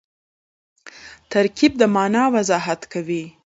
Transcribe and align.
ترکیب 1.31 1.71
د 1.77 1.81
مانا 1.95 2.23
وضاحت 2.35 2.81
کوي. 2.93 3.23